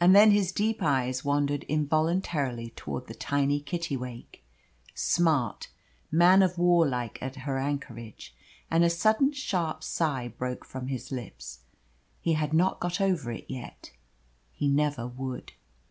[0.00, 4.42] And then his deep eyes wandered involuntarily towards the tiny Kittiwake
[4.94, 5.68] smart,
[6.10, 8.34] man of war like at her anchorage
[8.70, 11.58] and a sudden sharp sigh broke from his lips.
[12.22, 13.90] He had not got over it yet.
[14.50, 15.52] He never would.